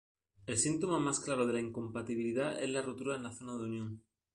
[0.47, 4.03] El síntoma más claro de incompatibilidad es la rotura en la zona de unión.